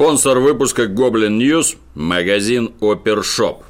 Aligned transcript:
Спонсор 0.00 0.38
выпуска 0.38 0.86
Goblin 0.86 1.36
News– 1.36 1.76
магазин 1.94 2.72
Опершоп. 2.80 3.64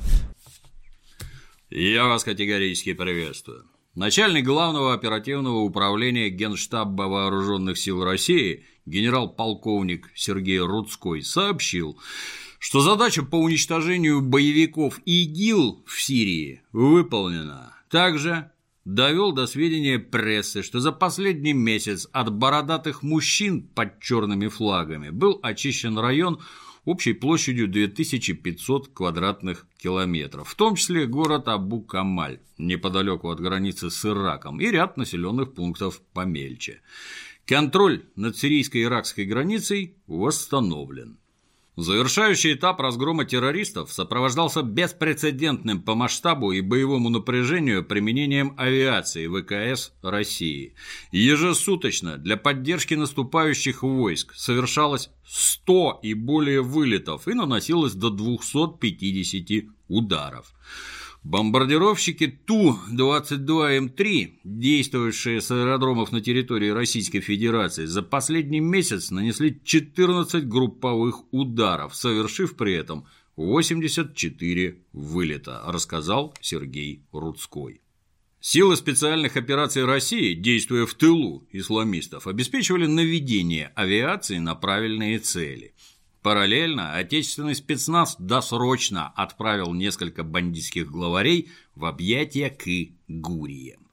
Я 1.71 2.07
вас 2.07 2.23
категорически 2.23 2.93
приветствую. 2.93 3.65
Начальник 3.97 4.45
главного 4.45 4.95
оперативного 4.95 5.57
управления 5.57 6.29
Генштаба 6.31 7.09
Вооруженных 7.09 7.79
сил 7.79 8.05
России 8.05 8.65
генерал-полковник 8.87 10.09
Сергей 10.15 10.61
Рудской 10.61 11.23
сообщил, 11.25 11.99
что 12.61 12.81
задача 12.81 13.25
по 13.25 13.35
уничтожению 13.35 14.21
боевиков 14.21 15.01
ИГИЛ 15.05 15.83
в 15.85 16.01
Сирии 16.01 16.63
выполнена. 16.71 17.75
Также 17.91 18.50
довел 18.85 19.33
до 19.33 19.47
сведения 19.47 19.99
прессы, 19.99 20.63
что 20.63 20.81
за 20.81 20.93
последний 20.93 21.53
месяц 21.53 22.09
от 22.13 22.33
бородатых 22.33 23.03
мужчин 23.03 23.63
под 23.63 24.01
черными 24.01 24.49
флагами 24.49 25.11
был 25.11 25.39
очищен 25.43 25.99
район 25.99 26.41
общей 26.85 27.13
площадью 27.13 27.69
2500 27.69 28.89
квадратных 28.89 29.67
километров, 29.79 30.49
в 30.49 30.55
том 30.55 30.77
числе 30.77 31.07
город 31.07 31.49
Абу-Камаль, 31.49 32.41
неподалеку 32.59 33.31
от 33.31 33.41
границы 33.41 33.91
с 33.91 34.05
Ираком, 34.05 34.61
и 34.61 34.67
ряд 34.67 34.97
населенных 34.97 35.55
пунктов 35.55 36.01
помельче. 36.13 36.81
Контроль 37.47 38.05
над 38.17 38.37
сирийско-иракской 38.37 39.25
границей 39.25 39.97
восстановлен. 40.07 41.20
Завершающий 41.77 42.55
этап 42.55 42.81
разгрома 42.81 43.25
террористов 43.25 43.93
сопровождался 43.93 44.63
беспрецедентным 44.63 45.81
по 45.83 45.95
масштабу 45.95 46.53
и 46.53 46.61
боевому 46.61 47.09
напряжению 47.09 47.85
применением 47.85 48.55
авиации 48.57 49.29
ВКС 49.29 49.93
России. 50.03 50.75
Ежесуточно 51.13 52.19
для 52.19 52.37
поддержки 52.37 52.95
наступающих 52.95 53.83
войск 53.83 54.35
совершалось 54.35 55.11
100 55.27 56.01
и 56.03 56.15
более 56.15 56.61
вылетов 56.61 57.29
и 57.29 57.35
наносилось 57.35 57.95
до 57.95 58.11
250 58.11 59.71
ударов. 59.89 60.53
Бомбардировщики 61.23 62.29
Ту-22М3, 62.47 64.39
действовавшие 64.43 65.43
с 65.43 65.51
аэродромов 65.51 66.13
на 66.13 66.23
территории 66.23 66.71
Российской 66.71 67.21
Федерации, 67.21 67.85
за 67.85 68.03
последний 68.03 68.61
месяц 68.61 69.11
нанесли 69.11 69.61
14 69.63 70.49
групповых 70.49 71.31
ударов, 71.31 71.95
совершив 71.95 72.57
при 72.57 72.73
этом 72.73 73.05
84 73.37 74.79
вылета, 74.93 75.63
рассказал 75.67 76.35
Сергей 76.41 77.03
Рудской. 77.13 77.83
Силы 78.41 78.77
специальных 78.77 79.37
операций 79.37 79.85
России, 79.85 80.33
действуя 80.33 80.87
в 80.87 80.95
тылу 80.95 81.47
исламистов, 81.53 82.27
обеспечивали 82.27 82.87
наведение 82.87 83.73
авиации 83.75 84.39
на 84.39 84.55
правильные 84.55 85.19
цели. 85.19 85.75
Параллельно 86.23 86.97
отечественный 86.97 87.55
спецназ 87.55 88.17
досрочно 88.19 89.09
отправил 89.09 89.73
несколько 89.73 90.23
бандитских 90.23 90.91
главарей 90.91 91.51
в 91.75 91.87
объятия 91.87 92.51
к 92.51 92.67
Гуриям. 93.09 93.89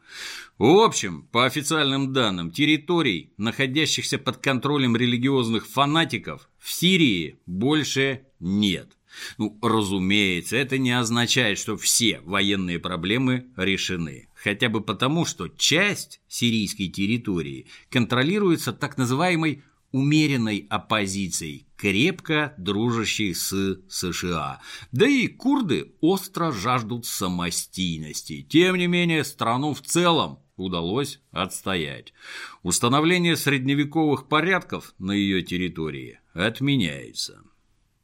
В 0.57 0.65
общем, 0.65 1.23
по 1.31 1.45
официальным 1.45 2.13
данным, 2.13 2.51
территорий, 2.51 3.31
находящихся 3.37 4.17
под 4.17 4.37
контролем 4.37 4.97
религиозных 4.97 5.67
фанатиков, 5.67 6.49
в 6.57 6.71
Сирии 6.71 7.39
больше 7.45 8.23
нет. 8.39 8.97
Ну, 9.37 9.57
разумеется, 9.61 10.57
это 10.57 10.77
не 10.77 10.91
означает, 10.91 11.57
что 11.57 11.77
все 11.77 12.19
военные 12.21 12.79
проблемы 12.79 13.47
решены. 13.55 14.29
Хотя 14.33 14.69
бы 14.69 14.81
потому, 14.81 15.25
что 15.25 15.47
часть 15.47 16.21
сирийской 16.27 16.87
территории 16.87 17.67
контролируется 17.89 18.73
так 18.73 18.97
называемой 18.97 19.63
умеренной 19.91 20.67
оппозицией, 20.69 21.67
крепко 21.75 22.53
дружащей 22.57 23.33
с 23.33 23.79
США. 23.89 24.61
Да 24.91 25.07
и 25.07 25.27
курды 25.27 25.93
остро 26.01 26.51
жаждут 26.51 27.05
самостийности. 27.05 28.41
Тем 28.49 28.75
не 28.75 28.87
менее, 28.87 29.23
страну 29.23 29.73
в 29.73 29.81
целом 29.81 30.39
удалось 30.57 31.19
отстоять. 31.31 32.13
Установление 32.63 33.37
средневековых 33.37 34.27
порядков 34.27 34.93
на 34.97 35.11
ее 35.11 35.43
территории 35.43 36.19
отменяется. 36.33 37.41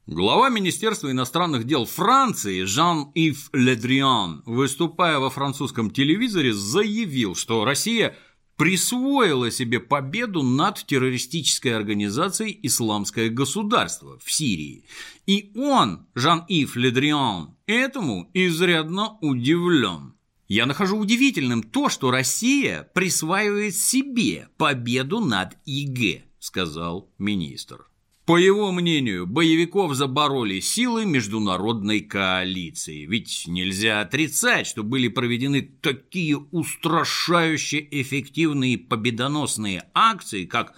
Глава 0.05 0.49
Министерства 0.49 1.09
иностранных 1.11 1.63
дел 1.63 1.85
Франции 1.85 2.63
Жан-Ив 2.63 3.49
Ледриан, 3.53 4.43
выступая 4.45 5.17
во 5.19 5.29
французском 5.29 5.91
телевизоре, 5.91 6.53
заявил, 6.53 7.35
что 7.35 7.63
Россия– 7.65 8.17
присвоила 8.55 9.51
себе 9.51 9.79
победу 9.79 10.43
над 10.43 10.85
террористической 10.85 11.75
организацией 11.75 12.59
«Исламское 12.63 13.29
государство» 13.29 14.19
в 14.23 14.31
Сирии. 14.31 14.85
И 15.25 15.51
он, 15.55 16.07
Жан-Ив 16.15 16.75
Ледриан, 16.75 17.55
этому 17.65 18.29
изрядно 18.33 19.17
удивлен. 19.21 20.13
Я 20.47 20.65
нахожу 20.65 20.97
удивительным 20.97 21.63
то, 21.63 21.89
что 21.89 22.11
Россия 22.11 22.83
присваивает 22.93 23.75
себе 23.75 24.49
победу 24.57 25.19
над 25.19 25.57
ИГ, 25.65 26.23
сказал 26.39 27.11
министр. 27.17 27.87
По 28.25 28.37
его 28.37 28.71
мнению, 28.71 29.27
боевиков 29.27 29.95
забороли 29.95 30.61
силы 30.61 31.05
международной 31.05 31.99
коалиции, 31.99 33.05
ведь 33.05 33.43
нельзя 33.47 33.99
отрицать, 33.99 34.65
что 34.65 34.81
были 34.81 35.09
проведены 35.09 35.61
такие 35.61 36.37
устрашающе 36.37 37.85
эффективные 37.91 38.77
победоносные 38.77 39.89
акции, 39.93 40.45
как 40.45 40.73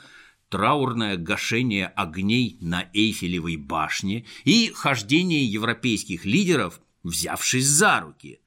траурное 0.50 1.18
гашение 1.18 1.86
огней 1.86 2.58
на 2.62 2.90
Эйфелевой 2.94 3.58
башне 3.58 4.26
и 4.44 4.72
хождение 4.74 5.46
европейских 5.46 6.26
лидеров, 6.26 6.82
взявшись 7.04 7.68
за 7.68 8.00
руки. 8.00 8.40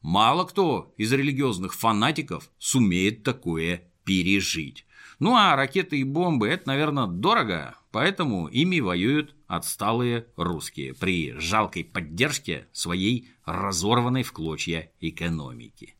Мало 0.00 0.44
кто 0.44 0.94
из 0.96 1.12
религиозных 1.12 1.74
фанатиков 1.74 2.48
сумеет 2.58 3.24
такое 3.24 3.90
пережить. 4.04 4.86
Ну 5.18 5.34
а 5.34 5.56
ракеты 5.56 5.98
и 5.98 6.04
бомбы– 6.04 6.46
это, 6.50 6.68
наверное, 6.68 7.06
дорого, 7.06 7.74
поэтому 7.94 8.48
ими 8.48 8.80
воюют 8.80 9.36
отсталые 9.46 10.26
русские 10.34 10.94
при 10.94 11.32
жалкой 11.38 11.84
поддержке 11.84 12.66
своей 12.72 13.28
разорванной 13.44 14.24
в 14.24 14.32
клочья 14.32 14.90
экономики. 14.98 15.94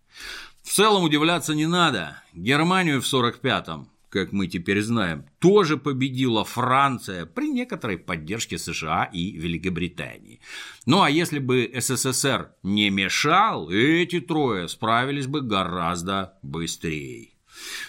В 0.65 0.73
целом 0.73 1.05
удивляться 1.05 1.55
не 1.55 1.67
надо. 1.69 2.21
Германию 2.33 3.01
в 3.01 3.05
45-м, 3.05 3.89
как 4.09 4.33
мы 4.33 4.49
теперь 4.49 4.83
знаем, 4.83 5.27
тоже 5.39 5.77
победила 5.77 6.45
Франция 6.45 7.27
при 7.27 7.53
некоторой 7.53 7.99
поддержке 7.99 8.59
США 8.59 9.05
и 9.05 9.31
Великобритании. 9.31 10.41
Ну 10.87 11.01
а 11.01 11.09
если 11.09 11.39
бы 11.39 11.71
СССР 11.79 12.51
не 12.65 12.91
мешал, 12.91 13.71
эти 13.71 14.19
трое 14.19 14.67
справились 14.67 15.29
бы 15.29 15.43
гораздо 15.43 16.39
быстрее. 16.43 17.34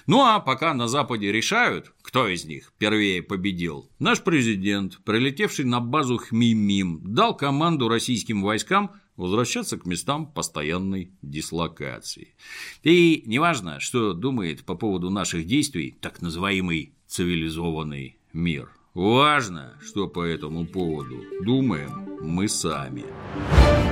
Ну 0.07 0.21
а 0.21 0.39
пока 0.39 0.73
на 0.73 0.87
Западе 0.87 1.31
решают, 1.31 1.93
кто 2.01 2.27
из 2.27 2.45
них 2.45 2.73
первее 2.77 3.21
победил, 3.21 3.89
наш 3.99 4.21
президент, 4.21 5.03
прилетевший 5.03 5.65
на 5.65 5.79
базу 5.79 6.17
Хмимим, 6.17 7.01
дал 7.03 7.35
команду 7.35 7.87
российским 7.87 8.41
войскам 8.41 8.91
возвращаться 9.15 9.77
к 9.77 9.85
местам 9.85 10.31
постоянной 10.31 11.11
дислокации. 11.21 12.35
И 12.83 13.23
неважно, 13.25 13.79
что 13.79 14.13
думает 14.13 14.65
по 14.65 14.75
поводу 14.75 15.09
наших 15.09 15.45
действий 15.45 15.95
так 16.01 16.21
называемый 16.21 16.93
цивилизованный 17.07 18.17
мир. 18.33 18.69
Важно, 18.93 19.77
что 19.81 20.07
по 20.07 20.23
этому 20.23 20.65
поводу 20.65 21.21
думаем 21.41 22.17
мы 22.21 22.47
сами. 22.47 23.03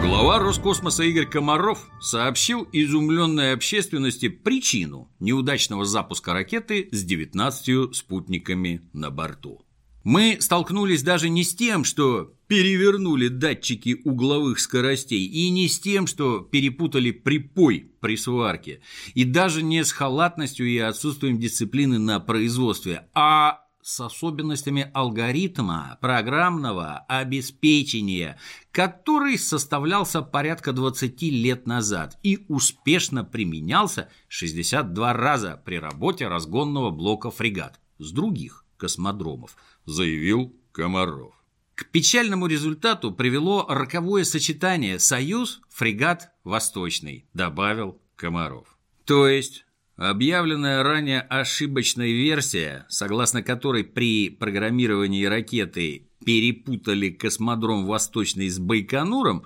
Глава 0.04 0.38
Роскосмоса 0.40 1.04
Игорь 1.06 1.30
Комаров 1.30 1.90
сообщил 2.02 2.68
изумленной 2.74 3.54
общественности 3.54 4.28
причину 4.28 5.10
неудачного 5.22 5.86
запуска 5.86 6.34
ракеты 6.34 6.90
с 6.92 7.06
19 7.06 7.96
спутниками 7.96 8.82
на 8.92 9.12
борту. 9.12 9.66
Мы 10.04 10.40
столкнулись 10.42 11.04
даже 11.04 11.30
не 11.30 11.46
с 11.46 11.56
тем, 11.56 11.86
что 11.86 12.34
перевернули 12.48 13.30
датчики 13.30 14.02
угловых 14.04 14.60
скоростей, 14.60 15.24
и 15.26 15.50
не 15.50 15.70
с 15.70 15.80
тем, 15.80 16.06
что 16.06 16.42
перепутали 16.42 17.12
припой 17.12 17.94
при 18.02 18.18
сварке, 18.18 18.82
и 19.14 19.24
даже 19.24 19.64
не 19.64 19.86
с 19.86 19.94
халатностью 19.94 20.68
и 20.68 20.78
отсутствием 20.80 21.40
дисциплины 21.40 21.98
на 21.98 22.20
производстве, 22.20 23.08
а 23.14 23.63
с 23.84 24.00
особенностями 24.00 24.90
алгоритма 24.94 25.98
программного 26.02 27.00
обеспечения, 27.08 28.40
который 28.72 29.38
составлялся 29.38 30.22
порядка 30.22 30.72
20 30.72 31.22
лет 31.24 31.68
назад 31.68 32.18
и 32.24 32.46
успешно 32.48 33.24
применялся 33.24 34.10
62 34.30 35.14
раза 35.14 35.62
при 35.64 35.76
работе 35.76 36.28
разгонного 36.28 36.92
блока 36.92 37.30
«Фрегат» 37.30 37.80
с 38.00 38.12
других 38.12 38.66
космодромов, 38.78 39.58
заявил 39.86 40.56
Комаров. 40.72 41.34
К 41.76 41.86
печальному 41.86 42.48
результату 42.48 43.12
привело 43.12 43.66
роковое 43.68 44.24
сочетание 44.24 45.00
«Союз», 45.00 45.62
«Фрегат», 45.70 46.32
«Восточный», 46.44 47.28
добавил 47.34 48.00
Комаров. 48.16 48.78
То 49.06 49.28
есть 49.28 49.66
Объявленная 49.96 50.82
ранее 50.82 51.22
ошибочная 51.22 52.08
версия, 52.08 52.86
согласно 52.90 53.44
которой 53.44 53.84
при 53.84 54.30
программировании 54.30 55.26
ракеты 55.26 56.08
перепутали 56.26 57.10
космодром 57.10 57.86
Восточный 57.86 58.50
с 58.50 58.58
Байконуром, 58.58 59.44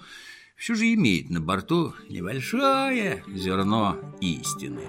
все 0.55 0.73
же 0.73 0.93
имеет 0.93 1.29
на 1.29 1.41
борту 1.41 1.93
небольшое 2.09 3.23
зерно 3.27 3.97
истины. 4.21 4.81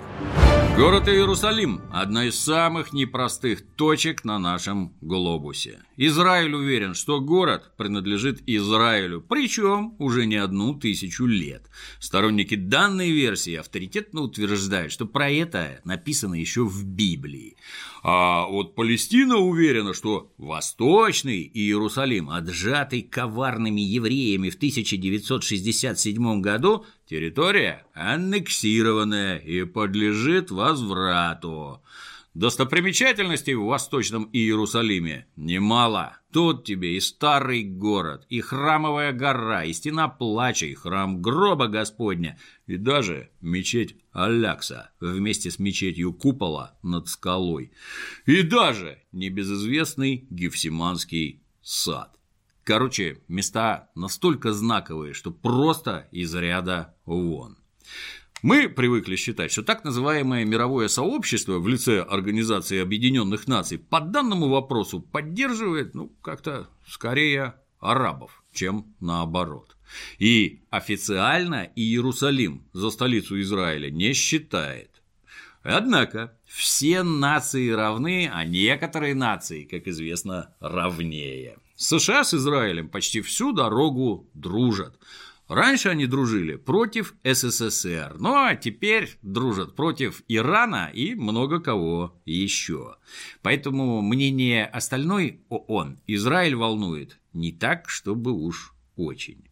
Город 0.78 1.08
Иерусалим– 1.08 1.80
одна 1.92 2.26
из 2.26 2.38
самых 2.38 2.92
непростых 2.92 3.62
точек 3.74 4.24
на 4.24 4.38
нашем 4.38 4.94
глобусе. 5.00 5.80
Израиль 5.96 6.54
уверен, 6.54 6.94
что 6.94 7.20
город 7.20 7.72
принадлежит 7.76 8.44
Израилю, 8.46 9.20
причем 9.20 9.96
уже 9.98 10.24
не 10.24 10.36
одну 10.36 10.74
тысячу 10.74 11.26
лет. 11.26 11.68
Сторонники 11.98 12.54
данной 12.54 13.10
версии 13.10 13.56
авторитетно 13.56 14.20
утверждают, 14.20 14.92
что 14.92 15.04
про 15.04 15.28
это 15.28 15.80
написано 15.82 16.34
еще 16.34 16.64
в 16.64 16.84
Библии. 16.84 17.56
А 18.04 18.46
вот 18.46 18.76
Палестина 18.76 19.38
уверена, 19.38 19.94
что 19.94 20.32
Восточный 20.38 21.50
Иерусалим, 21.52 22.30
отжатый 22.30 23.02
коварными 23.02 23.80
евреями 23.80 24.48
в 24.48 24.54
1967 24.54 26.40
году, 26.40 26.86
территория 27.08 27.86
аннексированная 27.94 29.38
и 29.38 29.64
подлежит 29.64 30.50
возврату. 30.50 31.82
Достопримечательностей 32.34 33.54
в 33.54 33.64
Восточном 33.64 34.28
Иерусалиме 34.32 35.26
немало. 35.34 36.18
Тут 36.30 36.64
тебе 36.64 36.96
и 36.96 37.00
старый 37.00 37.64
город, 37.64 38.26
и 38.28 38.40
храмовая 38.40 39.12
гора, 39.12 39.64
и 39.64 39.72
стена 39.72 40.08
плача, 40.08 40.66
и 40.66 40.74
храм 40.74 41.20
гроба 41.20 41.66
Господня, 41.66 42.38
и 42.66 42.76
даже 42.76 43.30
мечеть 43.40 43.96
Алякса 44.12 44.90
вместе 45.00 45.50
с 45.50 45.58
мечетью 45.58 46.12
купола 46.12 46.78
над 46.82 47.08
скалой, 47.08 47.72
и 48.26 48.42
даже 48.42 49.02
небезызвестный 49.10 50.26
Гефсиманский 50.30 51.42
сад. 51.62 52.17
Короче, 52.68 53.22
места 53.28 53.88
настолько 53.94 54.52
знаковые, 54.52 55.14
что 55.14 55.30
просто 55.30 56.06
из 56.12 56.34
ряда 56.34 56.94
вон. 57.06 57.56
Мы 58.42 58.68
привыкли 58.68 59.16
считать, 59.16 59.50
что 59.50 59.62
так 59.62 59.84
называемое 59.84 60.44
мировое 60.44 60.88
сообщество 60.88 61.60
в 61.60 61.66
лице 61.66 62.02
Организации 62.02 62.78
Объединенных 62.78 63.48
Наций 63.48 63.78
по 63.78 64.00
данному 64.00 64.50
вопросу 64.50 65.00
поддерживает, 65.00 65.94
ну, 65.94 66.12
как-то 66.20 66.68
скорее 66.86 67.54
арабов, 67.80 68.44
чем 68.52 68.94
наоборот. 69.00 69.74
И 70.18 70.60
официально 70.68 71.70
Иерусалим 71.74 72.68
за 72.74 72.90
столицу 72.90 73.40
Израиля 73.40 73.88
не 73.88 74.12
считает. 74.12 74.90
Однако 75.62 76.36
все 76.44 77.02
нации 77.02 77.70
равны, 77.70 78.30
а 78.30 78.44
некоторые 78.44 79.14
нации, 79.14 79.64
как 79.64 79.88
известно, 79.88 80.54
равнее. 80.60 81.56
США 81.78 82.24
с 82.24 82.34
Израилем 82.34 82.88
почти 82.88 83.20
всю 83.20 83.52
дорогу 83.52 84.28
дружат. 84.34 84.98
Раньше 85.46 85.88
они 85.90 86.06
дружили 86.06 86.56
против 86.56 87.14
СССР, 87.22 88.16
ну 88.18 88.34
а 88.34 88.56
теперь 88.56 89.16
дружат 89.22 89.76
против 89.76 90.24
Ирана 90.26 90.90
и 90.92 91.14
много 91.14 91.60
кого 91.60 92.20
еще. 92.26 92.96
Поэтому 93.42 94.02
мнение 94.02 94.66
остальной 94.66 95.40
ООН 95.50 96.00
Израиль 96.08 96.56
волнует 96.56 97.20
не 97.32 97.52
так, 97.52 97.88
чтобы 97.88 98.32
уж 98.32 98.74
очень. 98.96 99.48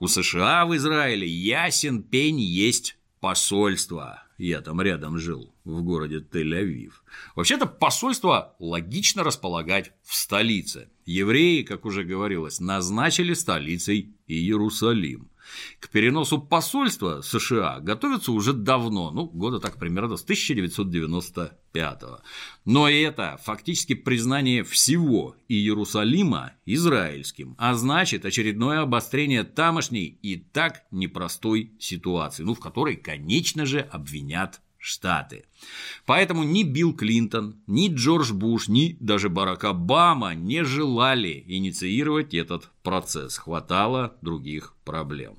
У 0.00 0.08
США 0.08 0.66
в 0.66 0.74
Израиле 0.74 1.28
ясен 1.28 2.02
пень 2.02 2.40
есть 2.40 2.98
посольство. 3.20 4.24
Я 4.38 4.60
там 4.60 4.82
рядом 4.82 5.18
жил, 5.18 5.54
в 5.62 5.82
городе 5.82 6.18
Тель-Авив. 6.18 6.94
Вообще-то 7.36 7.66
посольство 7.66 8.56
логично 8.58 9.22
располагать 9.22 9.92
в 10.02 10.16
столице. 10.16 10.90
Евреи, 11.06 11.62
как 11.62 11.84
уже 11.84 12.04
говорилось, 12.04 12.60
назначили 12.60 13.34
столицей 13.34 14.14
Иерусалим. 14.26 15.30
К 15.78 15.88
переносу 15.90 16.40
посольства 16.40 17.20
США 17.20 17.80
готовятся 17.80 18.32
уже 18.32 18.52
давно, 18.52 19.10
ну, 19.10 19.26
года 19.26 19.60
так 19.60 19.78
примерно 19.78 20.16
с 20.16 20.24
1995 20.24 22.02
-го. 22.02 22.20
Но 22.64 22.88
это 22.88 23.38
фактически 23.42 23.94
признание 23.94 24.64
всего 24.64 25.36
Иерусалима 25.48 26.52
израильским, 26.64 27.54
а 27.58 27.74
значит 27.74 28.24
очередное 28.24 28.80
обострение 28.80 29.44
тамошней 29.44 30.18
и 30.22 30.36
так 30.36 30.84
непростой 30.90 31.72
ситуации, 31.78 32.42
ну, 32.42 32.54
в 32.54 32.60
которой, 32.60 32.96
конечно 32.96 33.66
же, 33.66 33.80
обвинят 33.80 34.62
Штаты. 34.84 35.46
Поэтому 36.04 36.44
ни 36.44 36.62
Билл 36.62 36.92
Клинтон, 36.92 37.56
ни 37.66 37.88
Джордж 37.88 38.34
Буш, 38.34 38.68
ни 38.68 38.98
даже 39.00 39.30
Барак 39.30 39.64
Обама 39.64 40.34
не 40.34 40.62
желали 40.62 41.42
инициировать 41.48 42.34
этот 42.34 42.70
процесс. 42.82 43.38
Хватало 43.38 44.14
других 44.20 44.74
проблем. 44.84 45.38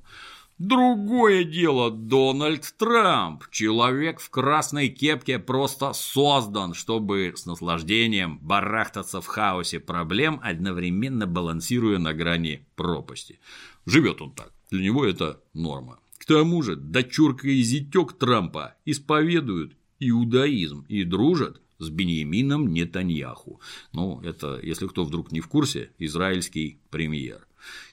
Другое 0.58 1.44
дело 1.44 1.92
Дональд 1.92 2.74
Трамп. 2.76 3.44
Человек 3.52 4.18
в 4.18 4.30
красной 4.30 4.88
кепке 4.88 5.38
просто 5.38 5.92
создан, 5.92 6.74
чтобы 6.74 7.32
с 7.36 7.46
наслаждением 7.46 8.40
барахтаться 8.40 9.20
в 9.20 9.26
хаосе 9.26 9.78
проблем, 9.78 10.40
одновременно 10.42 11.28
балансируя 11.28 11.98
на 11.98 12.12
грани 12.12 12.66
пропасти. 12.74 13.38
Живет 13.84 14.20
он 14.20 14.32
так. 14.32 14.50
Для 14.72 14.82
него 14.82 15.06
это 15.06 15.40
норма. 15.54 16.00
К 16.18 16.24
тому 16.24 16.62
же 16.62 16.76
дочурка 16.76 17.48
и 17.48 17.62
зятек 17.62 18.14
Трампа 18.14 18.74
исповедуют 18.84 19.76
иудаизм 20.00 20.84
и 20.88 21.04
дружат 21.04 21.60
с 21.78 21.88
Беньямином 21.88 22.72
Нетаньяху. 22.72 23.60
Ну, 23.92 24.20
это, 24.22 24.58
если 24.62 24.86
кто 24.86 25.04
вдруг 25.04 25.30
не 25.30 25.40
в 25.40 25.48
курсе, 25.48 25.90
израильский 25.98 26.78
премьер. 26.90 27.46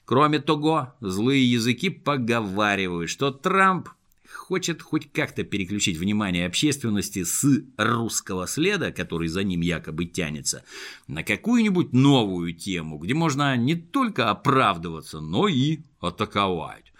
Кроме 0.04 0.38
того, 0.38 0.94
злые 1.00 1.50
языки 1.50 1.90
поговаривают, 1.90 3.10
что 3.10 3.30
Трамп 3.30 3.88
хочет 4.26 4.82
хоть 4.82 5.10
как-то 5.12 5.42
переключить 5.42 5.96
внимание 5.96 6.46
общественности 6.46 7.24
с 7.24 7.44
русского 7.76 8.46
следа, 8.46 8.92
который 8.92 9.28
за 9.28 9.42
ним 9.42 9.62
якобы 9.62 10.04
тянется, 10.04 10.64
на 11.06 11.22
какую-нибудь 11.22 11.92
новую 11.92 12.54
тему, 12.54 12.98
где 12.98 13.14
можно 13.14 13.56
не 13.56 13.74
только 13.74 14.30
оправдываться, 14.30 15.20
но 15.20 15.48
и 15.48 15.80
атаковать. 16.00 16.92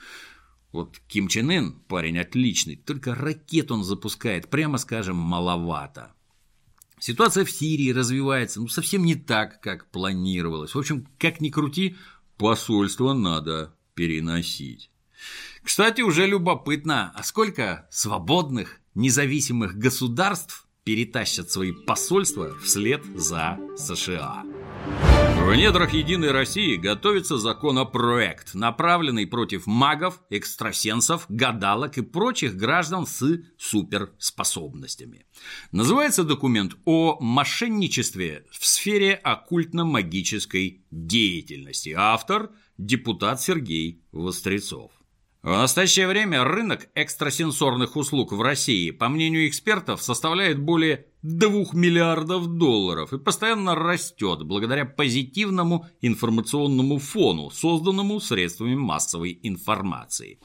Вот 0.75 0.99
Ким 1.06 1.29
Чен 1.29 1.50
Ын, 1.50 1.73
парень 1.87 2.19
отличный, 2.19 2.75
только 2.75 3.15
ракет 3.15 3.71
он 3.71 3.85
запускает, 3.85 4.50
прямо 4.50 4.76
скажем, 4.79 5.17
маловато. 5.17 6.12
Ситуация 6.99 7.44
в 7.44 7.50
Сирии 7.53 7.93
развивается 7.93 8.61
ну, 8.61 8.66
совсем 8.66 9.04
не 9.04 9.14
так, 9.14 9.61
как 9.61 9.88
планировалось. 9.93 10.75
В 10.75 10.78
общем, 10.78 11.07
как 11.16 11.40
ни 11.40 11.50
крути, 11.50 11.95
посольство 12.37 13.12
надо 13.12 13.73
переносить. 13.95 14.90
Кстати, 15.62 16.00
уже 16.00 16.26
любопытно, 16.26 17.12
а 17.14 17.23
сколько 17.23 17.87
свободных, 17.93 18.81
независимых 18.97 19.78
государств 19.78 20.66
перетащат 20.83 21.52
свои 21.52 21.71
посольства 21.71 22.59
вслед 22.59 23.04
за 23.14 23.61
США? 23.78 24.43
В 25.45 25.55
недрах 25.55 25.93
Единой 25.93 26.31
России 26.31 26.77
готовится 26.77 27.37
законопроект, 27.37 28.55
направленный 28.55 29.27
против 29.27 29.67
магов, 29.67 30.23
экстрасенсов, 30.31 31.27
гадалок 31.29 31.99
и 31.99 32.03
прочих 32.03 32.57
граждан 32.57 33.07
с 33.07 33.43
суперспособностями. 33.59 35.27
Называется 35.71 36.25
документ 36.25 36.77
о 36.87 37.19
мошенничестве 37.21 38.47
в 38.51 38.65
сфере 38.65 39.21
оккультно-магической 39.23 40.83
деятельности. 40.91 41.95
Автор– 41.95 42.51
депутат 42.79 43.43
Сергей 43.43 44.03
Вострецов. 44.13 44.93
В 45.43 45.51
настоящее 45.51 46.09
время 46.09 46.43
рынок 46.43 46.89
экстрасенсорных 46.95 47.97
услуг 47.97 48.33
в 48.33 48.41
России, 48.41 48.91
по 48.91 49.11
мнению 49.11 49.47
экспертов, 49.47 50.03
составляет 50.03 50.59
более 50.59 51.05
2 51.25 51.73
миллиардов 51.73 52.47
долларов 52.47 53.14
и 53.14 53.19
постоянно 53.19 53.75
растет 53.75 54.43
благодаря 54.43 54.85
позитивному 54.85 55.87
информационному 56.02 56.99
фону, 56.99 57.50
созданному 57.50 58.21
средствами 58.21 58.75
массовой 58.75 59.38
информации. 59.43 60.38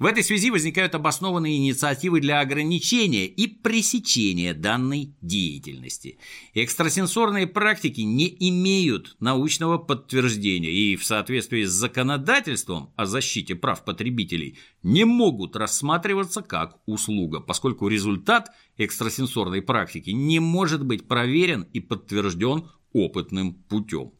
В 0.00 0.06
этой 0.06 0.24
связи 0.24 0.50
возникают 0.50 0.96
обоснованные 0.96 1.56
инициативы 1.56 2.20
для 2.20 2.40
ограничения 2.40 3.26
и 3.26 3.46
пресечения 3.46 4.54
данной 4.54 5.14
деятельности. 5.20 6.18
Экстрасенсорные 6.52 7.46
практики 7.46 8.00
не 8.00 8.26
имеют 8.50 9.14
научного 9.20 9.78
подтверждения 9.78 10.72
и 10.72 10.96
в 10.96 11.04
соответствии 11.04 11.62
с 11.62 11.70
законодательством 11.70 12.92
о 12.96 13.06
защите 13.06 13.54
прав 13.54 13.84
потребителей 13.84 14.58
не 14.82 15.04
могут 15.04 15.54
рассматриваться 15.54 16.42
как 16.42 16.80
услуга, 16.86 17.38
поскольку 17.38 17.86
результат 17.86 18.50
экстрасенсорной 18.76 19.62
практики 19.62 20.10
не 20.26 20.40
может 20.40 20.84
быть 20.84 21.06
проверен 21.06 21.62
и 21.72 21.80
подтвержден 21.80 22.68
опытным 22.92 23.54
путем. 23.54 24.12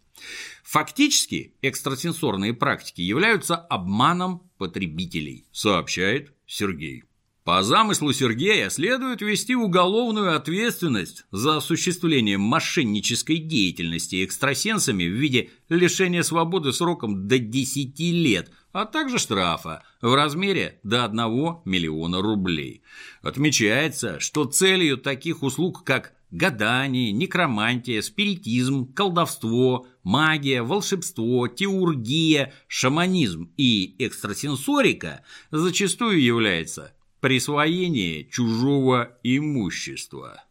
Фактически 0.62 1.54
экстрасенсорные 1.62 2.54
практики 2.54 3.00
являются 3.00 3.56
обманом 3.56 4.50
потребителей, 4.58 5.46
сообщает 5.52 6.32
Сергей 6.46 7.04
По 7.42 7.62
замыслу 7.62 8.12
Сергея 8.12 8.70
следует 8.70 9.20
ввести 9.20 9.54
уголовную 9.54 10.36
ответственность 10.36 11.24
за 11.30 11.56
осуществление 11.56 12.38
мошеннической 12.38 13.38
деятельности 13.38 14.24
экстрасенсами 14.24 15.04
в 15.04 15.12
виде 15.12 15.50
лишения 15.68 16.22
свободы 16.22 16.72
сроком 16.72 17.28
до 17.28 17.38
10 17.38 17.98
лет, 18.00 18.50
а 18.74 18.86
также 18.86 19.18
штрафа 19.18 19.84
в 20.02 20.12
размере 20.14 20.80
до 20.82 21.04
1 21.04 21.16
миллиона 21.64 22.20
рублей. 22.20 22.82
Отмечается, 23.22 24.18
что 24.18 24.46
целью 24.46 24.98
таких 24.98 25.44
услуг, 25.44 25.84
как 25.84 26.12
гадание, 26.32 27.12
некромантия, 27.12 28.02
спиритизм, 28.02 28.92
колдовство, 28.92 29.86
магия, 30.02 30.62
волшебство, 30.62 31.46
теургия, 31.46 32.52
шаманизм 32.66 33.52
и 33.56 33.94
экстрасенсорика 34.00 35.22
зачастую 35.52 36.20
является 36.20 36.92
присвоение 37.20 38.24
чужого 38.24 39.16
имущества. 39.22 40.42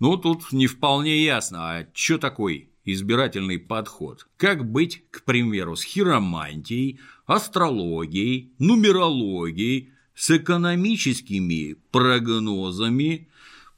Ну, 0.00 0.16
тут 0.16 0.50
не 0.50 0.66
вполне 0.66 1.22
ясно, 1.22 1.70
а 1.70 1.86
что 1.94 2.18
такой 2.18 2.69
избирательный 2.84 3.58
подход? 3.58 4.26
Как 4.36 4.70
быть, 4.70 5.04
к 5.10 5.24
примеру, 5.24 5.76
с 5.76 5.82
хиромантией, 5.82 7.00
астрологией, 7.26 8.52
нумерологией, 8.58 9.92
с 10.14 10.30
экономическими 10.30 11.76
прогнозами? 11.90 13.28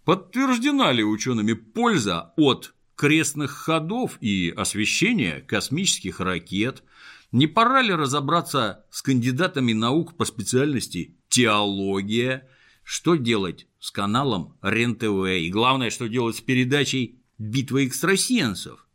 Подтверждена 0.05 0.93
ли 0.93 1.05
учеными 1.05 1.53
польза 1.53 2.33
от 2.37 2.75
крестных 2.97 3.51
ходов 3.51 4.19
и 4.21 4.53
освещения 4.57 5.41
космических 5.41 6.21
ракет? 6.21 6.83
Не 7.31 7.47
пора 7.47 7.83
ли 7.83 7.95
разобраться 7.95 8.85
с 8.91 9.01
кандидатами 9.01 9.73
наук 9.73 10.17
по 10.17 10.25
специальности 10.25 11.17
теология, 11.29 12.49
что 12.85 13.15
делать 13.15 13.67
с 13.79 13.91
каналом 13.91 14.59
РЕН-ТВ 14.63 15.29
и 15.41 15.51
главное, 15.51 15.91
что 15.91 16.09
делать 16.09 16.37
с 16.37 16.41
передачей 16.41 17.21
«Битва 17.39 17.87
экстрасенсов». 17.87 18.87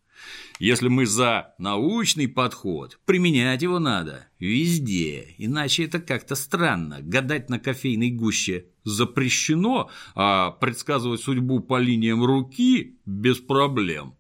Если 0.60 0.88
мы 0.88 1.06
за 1.06 1.54
научный 1.60 2.28
подход, 2.28 3.00
применять 3.06 3.62
его 3.62 3.78
надо 3.78 4.28
везде, 4.40 5.36
иначе 5.38 5.86
это 5.86 6.00
как-то 6.00 6.36
странно. 6.36 7.00
Гадать 7.02 7.50
на 7.50 7.60
кофейной 7.60 8.10
гуще 8.10 8.66
запрещено, 8.84 9.90
а 10.16 10.52
предсказывать 10.52 11.22
судьбу 11.22 11.60
по 11.60 11.80
линиям 11.80 12.24
руки 12.24 12.98
без 13.06 13.38
проблем. 13.38 14.16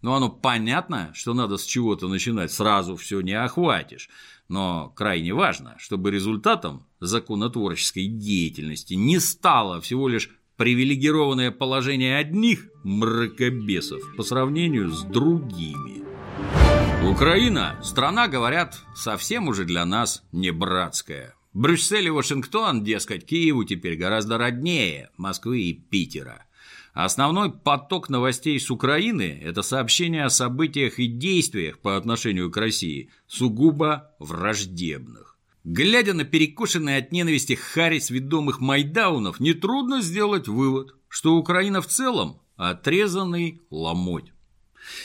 Но 0.00 0.14
оно 0.14 0.30
понятно, 0.30 1.12
что 1.14 1.34
надо 1.34 1.56
с 1.56 1.64
чего-то 1.64 2.08
начинать, 2.08 2.52
сразу 2.52 2.96
все 2.96 3.20
не 3.20 3.32
охватишь. 3.32 4.08
Но 4.48 4.90
крайне 4.90 5.32
важно, 5.32 5.76
чтобы 5.78 6.10
результатом 6.10 6.86
законотворческой 7.00 8.06
деятельности 8.06 8.94
не 8.94 9.18
стало 9.18 9.80
всего 9.80 10.08
лишь 10.08 10.30
привилегированное 10.56 11.50
положение 11.50 12.16
одних 12.16 12.66
мракобесов 12.82 14.02
по 14.16 14.22
сравнению 14.22 14.90
с 14.90 15.02
другими. 15.02 16.04
Украина– 17.08 17.78
страна, 17.82 18.28
говорят, 18.28 18.80
совсем 18.94 19.48
уже 19.48 19.64
для 19.64 19.84
нас 19.84 20.22
не 20.32 20.50
братская. 20.50 21.34
Брюссель 21.52 22.06
и 22.06 22.10
Вашингтон, 22.10 22.82
дескать, 22.82 23.26
Киеву 23.26 23.64
теперь 23.64 23.96
гораздо 23.96 24.38
роднее 24.38 25.10
Москвы 25.16 25.60
и 25.62 25.72
Питера– 25.74 26.46
Основной 26.94 27.50
поток 27.50 28.08
новостей 28.08 28.58
с 28.60 28.70
Украины– 28.70 29.40
это 29.44 29.62
сообщения 29.62 30.24
о 30.24 30.30
событиях 30.30 31.00
и 31.00 31.08
действиях 31.08 31.80
по 31.80 31.96
отношению 31.96 32.52
к 32.52 32.56
России, 32.56 33.10
сугубо 33.26 34.12
враждебных. 34.20 35.33
Глядя 35.64 36.12
на 36.12 36.24
перекошенные 36.24 36.98
от 36.98 37.10
ненависти 37.10 37.54
харис 37.54 38.10
ведомых 38.10 38.60
майдаунов, 38.60 39.40
нетрудно 39.40 40.02
сделать 40.02 40.46
вывод, 40.46 40.94
что 41.08 41.36
Украина 41.36 41.80
в 41.80 41.86
целом– 41.86 42.42
отрезанный 42.56 43.62
ломоть. 43.70 44.32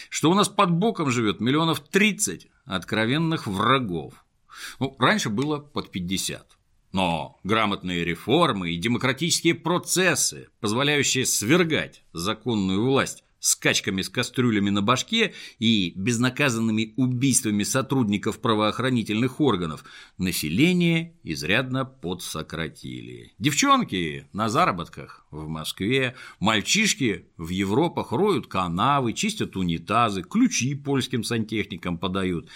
Что 0.09 0.29
у 0.29 0.33
нас 0.33 0.49
под 0.49 0.71
боком 0.71 1.11
живет 1.11 1.39
миллионов 1.39 1.79
30 1.79 2.47
откровенных 2.65 3.47
врагов. 3.47 4.25
Ну, 4.81 4.97
раньше 4.99 5.29
было 5.29 5.59
под 5.59 5.91
50. 5.91 6.57
Но 6.91 7.39
грамотные 7.45 8.03
реформы 8.03 8.71
и 8.71 8.77
демократические 8.77 9.55
процессы, 9.55 10.49
позволяющие 10.59 11.25
свергать 11.25 12.03
законную 12.11 12.83
власть 12.83 13.23
скачками 13.39 14.01
с 14.01 14.09
кастрюлями 14.09 14.69
на 14.69 14.81
башке 14.81 15.33
и 15.59 15.93
безнаказанными 15.95 16.93
убийствами 16.97 17.63
сотрудников 17.63 18.39
правоохранительных 18.39 19.39
органов, 19.39 19.83
население 20.17 21.17
изрядно 21.23 21.85
подсократили. 21.85 23.33
Девчонки 23.39 24.27
на 24.33 24.49
заработках 24.49 25.25
в 25.31 25.47
Москве, 25.47 26.15
мальчишки 26.39 27.25
в 27.37 27.49
Европах 27.49 28.11
роют 28.11 28.47
канавы, 28.47 29.13
чистят 29.13 29.55
унитазы, 29.55 30.23
ключи 30.23 30.75
польским 30.75 31.23
сантехникам 31.23 31.97
подают 31.97 32.49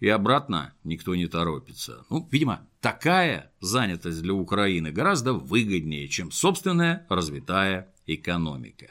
и 0.00 0.08
обратно 0.08 0.72
никто 0.82 1.14
не 1.14 1.26
торопится. 1.26 2.04
Ну, 2.08 2.26
видимо, 2.30 2.66
такая 2.80 3.52
занятость 3.60 4.22
для 4.22 4.32
Украины 4.32 4.90
гораздо 4.90 5.34
выгоднее, 5.34 6.08
чем 6.08 6.30
собственная 6.30 7.06
развитая 7.08 7.92
экономика. 8.06 8.88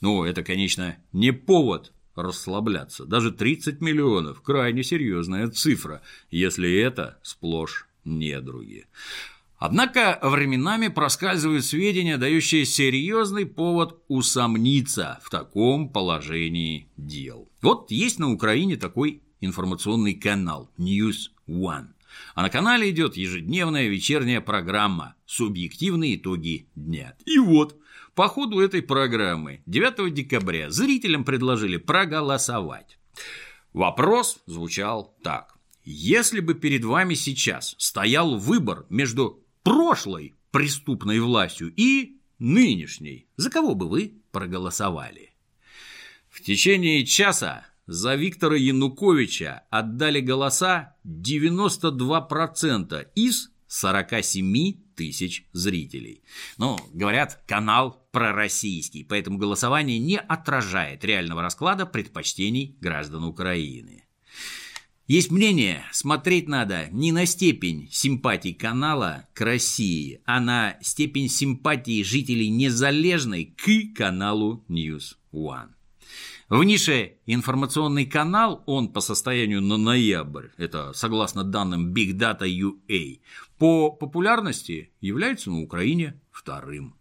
Ну, 0.00 0.24
это, 0.24 0.42
конечно, 0.42 0.96
не 1.12 1.32
повод 1.32 1.92
расслабляться. 2.14 3.04
Даже 3.04 3.30
30 3.32 3.80
миллионов– 3.80 4.42
крайне 4.42 4.82
серьезная 4.82 5.48
цифра, 5.48 6.02
если 6.30 6.72
это 6.78 7.18
сплошь 7.22 7.88
недруги. 8.04 8.86
Однако 9.58 10.20
временами 10.22 10.86
проскальзывают 10.86 11.64
сведения, 11.64 12.16
дающие 12.16 12.64
серьезный 12.64 13.44
повод 13.44 14.00
усомниться 14.06 15.18
в 15.22 15.30
таком 15.30 15.88
положении 15.88 16.88
дел. 16.96 17.48
Вот 17.60 17.90
есть 17.90 18.20
на 18.20 18.32
Украине 18.32 18.76
такой 18.76 19.20
информационный 19.40 20.14
канал 20.14 20.70
News 20.78 21.30
One. 21.48 21.88
А 22.34 22.42
на 22.42 22.50
канале 22.50 22.90
идет 22.90 23.16
ежедневная 23.16 23.88
вечерняя 23.88 24.40
программа 24.40 25.16
«Субъективные 25.26 26.16
итоги 26.16 26.68
дня». 26.74 27.14
И 27.26 27.38
вот, 27.38 27.76
по 28.18 28.26
ходу 28.26 28.58
этой 28.58 28.82
программы 28.82 29.62
9 29.66 30.12
декабря 30.12 30.72
зрителям 30.72 31.22
предложили 31.22 31.76
проголосовать. 31.76 32.98
Вопрос 33.72 34.40
звучал 34.44 35.16
так. 35.22 35.56
Если 35.84 36.40
бы 36.40 36.54
перед 36.54 36.84
вами 36.84 37.14
сейчас 37.14 37.76
стоял 37.78 38.36
выбор 38.36 38.86
между 38.90 39.46
прошлой 39.62 40.34
преступной 40.50 41.20
властью 41.20 41.72
и 41.76 42.18
нынешней, 42.40 43.28
за 43.36 43.50
кого 43.50 43.76
бы 43.76 43.88
вы 43.88 44.14
проголосовали? 44.32 45.32
В 46.28 46.42
течение 46.42 47.06
часа 47.06 47.68
за 47.86 48.16
Виктора 48.16 48.56
Януковича 48.56 49.62
отдали 49.70 50.18
голоса 50.18 50.96
92% 51.06 53.10
из 53.14 53.52
47 53.68 54.72
тысяч 54.96 55.46
зрителей. 55.52 56.24
Ну, 56.56 56.78
говорят, 56.92 57.42
канал 57.46 58.07
пророссийский, 58.18 59.04
поэтому 59.04 59.38
голосование 59.38 60.00
не 60.00 60.18
отражает 60.18 61.04
реального 61.04 61.40
расклада 61.40 61.86
предпочтений 61.86 62.76
граждан 62.80 63.22
Украины. 63.22 64.06
Есть 65.06 65.30
мнение, 65.30 65.84
смотреть 65.92 66.48
надо 66.48 66.88
не 66.90 67.12
на 67.12 67.26
степень 67.26 67.88
симпатий 67.92 68.54
канала 68.54 69.28
к 69.34 69.40
России, 69.42 70.20
а 70.24 70.40
на 70.40 70.76
степень 70.82 71.28
симпатии 71.28 72.02
жителей 72.02 72.50
Незалежной 72.50 73.54
к 73.56 73.96
каналу 73.96 74.64
News 74.68 75.14
One. 75.32 75.68
В 76.48 76.64
нише 76.64 77.18
информационный 77.26 78.04
канал, 78.04 78.64
он 78.66 78.88
по 78.92 79.00
состоянию 79.00 79.62
на 79.62 79.76
ноябрь, 79.76 80.48
это 80.56 80.92
согласно 80.92 81.44
данным 81.44 81.94
Big 81.94 82.18
Data 82.18 82.48
UA, 82.48 83.20
по 83.58 83.92
популярности 83.92 84.90
является 85.00 85.50
на 85.50 85.62
Украине 85.62 86.20
вторым. 86.32 86.97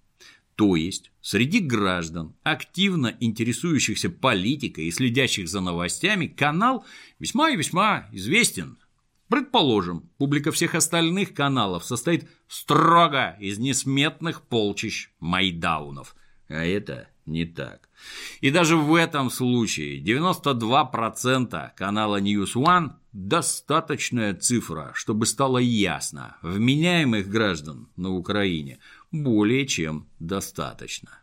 То 0.58 0.76
есть 0.76 1.12
среди 1.22 1.60
граждан, 1.60 2.36
активно 2.42 3.16
интересующихся 3.20 4.10
политикой 4.10 4.86
и 4.86 4.92
следящих 4.92 5.48
за 5.48 5.62
новостями, 5.62 6.26
канал 6.26 6.84
весьма 7.20 7.52
и 7.52 7.56
весьма 7.56 8.10
известен. 8.12 8.80
Предположим, 9.30 10.10
публика 10.18 10.52
всех 10.52 10.74
остальных 10.74 11.36
каналов 11.36 11.86
состоит 11.86 12.28
строго 12.48 13.38
из 13.40 13.60
несметных 13.60 14.42
полчищ 14.42 15.10
майдаунов. 15.20 16.16
А 16.48 16.66
это 16.66 17.08
не 17.28 17.46
так. 17.46 17.88
И 18.42 18.50
даже 18.50 18.78
в 18.78 18.96
этом 18.96 19.30
случае 19.30 20.02
92% 20.02 21.72
канала 21.76 22.20
News 22.20 22.56
One– 22.56 22.94
достаточная 23.12 24.34
цифра, 24.36 24.92
чтобы 24.94 25.26
стало 25.26 25.58
ясно, 25.58 26.38
вменяемых 26.42 27.28
граждан 27.28 27.90
на 27.96 28.12
Украине 28.12 28.80
более 29.12 29.66
чем 29.66 30.08
достаточно. 30.20 31.22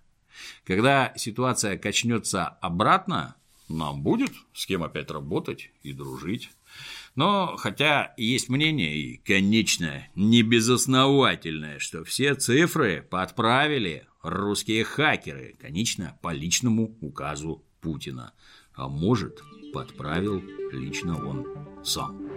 Когда 0.64 1.12
ситуация 1.16 1.78
качнется 1.78 2.46
обратно, 2.46 3.36
нам 3.68 4.02
будет 4.02 4.32
с 4.52 4.66
кем 4.66 4.82
опять 4.82 5.10
работать 5.10 5.70
и 5.82 5.92
дружить. 5.92 6.50
Но 7.14 7.56
хотя 7.56 8.12
есть 8.16 8.48
мнение, 8.48 8.96
и, 8.96 9.16
конечно, 9.18 10.06
не 10.14 10.42
безосновательное, 10.42 11.78
что 11.78 12.04
все 12.04 12.34
цифры 12.34 13.06
подправили 13.08 14.06
русские 14.22 14.84
хакеры, 14.84 15.54
конечно, 15.60 16.18
по 16.22 16.32
личному 16.32 16.96
указу 17.00 17.64
Путина. 17.80 18.32
А 18.74 18.88
может, 18.88 19.42
подправил 19.72 20.42
лично 20.72 21.24
он 21.24 21.84
сам. 21.84 22.33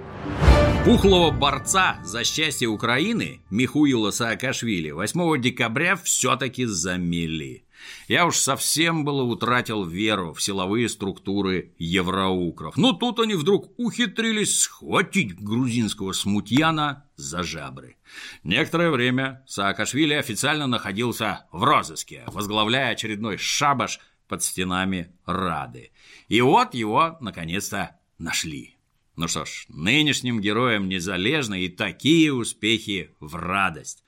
Пухлого 0.88 1.32
борца 1.32 2.00
за 2.06 2.24
счастье 2.24 2.70
Украины 2.70 3.42
Михуила 3.50 4.12
Саакашвили 4.12 4.92
8 4.92 5.42
декабря 5.42 5.98
все-таки 5.98 6.64
замели. 6.64 7.66
Я 8.08 8.26
уж 8.26 8.38
совсем 8.38 9.04
было 9.04 9.22
утратил 9.24 9.84
веру 9.84 10.34
в 10.34 10.42
силовые 10.42 10.88
структуры 10.88 11.74
евроукров. 11.78 12.78
Но 12.78 12.94
тут 12.94 13.20
они 13.20 13.34
вдруг 13.34 13.78
ухитрились 13.78 14.62
схватить 14.62 15.38
грузинского 15.38 16.14
смутьяна 16.14 17.04
за 17.18 17.44
жабры. 17.44 17.98
Некоторое 18.46 18.90
время 18.90 19.44
Саакашвили 19.46 20.14
официально 20.14 20.68
находился 20.68 21.48
в 21.52 21.66
розыске, 21.66 22.24
возглавляя 22.28 22.94
очередной 22.94 23.36
шабаш 23.36 24.00
под 24.30 24.42
стенами 24.42 25.12
Рады. 25.26 25.92
И 26.30 26.40
вот 26.40 26.74
его, 26.74 27.18
наконец-то, 27.20 27.98
нашли. 28.18 28.77
Ну 29.18 29.28
что 29.28 29.46
ж, 29.46 29.66
нынешним 29.68 30.40
героям 30.40 30.88
незалежно 30.88 31.60
и 31.60 31.70
такие 31.70 32.32
успехи 32.32 33.16
в 33.20 33.36
радость. 33.36 34.04